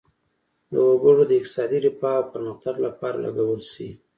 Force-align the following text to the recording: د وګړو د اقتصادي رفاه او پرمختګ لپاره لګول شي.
د 0.71 0.73
وګړو 0.87 1.23
د 1.27 1.31
اقتصادي 1.39 1.79
رفاه 1.85 2.17
او 2.21 2.29
پرمختګ 2.33 2.75
لپاره 2.85 3.17
لګول 3.25 3.61
شي. 3.71 3.89